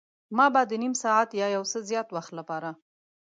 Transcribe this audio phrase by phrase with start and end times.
[0.37, 2.69] ما به د نیم ساعت یا یو څه زیات وخت لپاره.